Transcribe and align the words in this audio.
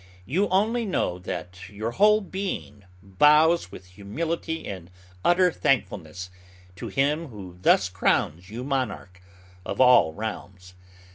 You 0.25 0.47
only 0.47 0.83
know 0.83 1.19
that 1.19 1.69
your 1.69 1.91
whole 1.91 2.21
being 2.21 2.85
bows 3.03 3.71
with 3.71 3.85
humility 3.85 4.65
and 4.67 4.89
utter 5.23 5.51
thankfulness 5.51 6.31
to 6.77 6.87
him 6.87 7.27
who 7.27 7.59
thus 7.61 7.87
crowns 7.87 8.49
you 8.49 8.63
monarch 8.63 9.21
of 9.63 9.79
all 9.79 10.11
realms. 10.15 10.73